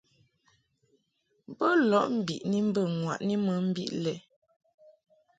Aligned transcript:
Bo 1.57 1.67
lɔʼ 1.89 2.05
mbiʼni 2.17 2.57
mbə 2.69 2.81
ŋwaʼni 2.99 3.35
mɨ 3.45 3.53
mbiʼ 3.67 3.89
lɛ. 4.03 4.13